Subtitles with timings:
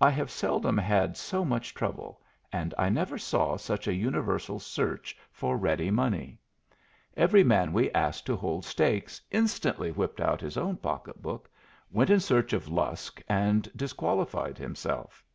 [0.00, 5.18] I have seldom had so much trouble, and I never saw such a universal search
[5.30, 6.38] for ready money.
[7.14, 11.50] Every man we asked to hold stakes instantly whipped out his own pocketbook,
[11.90, 15.22] went in search of Lusk, and disqualified himself.